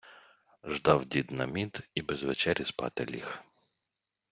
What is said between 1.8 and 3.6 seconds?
і без вечері спати ліг.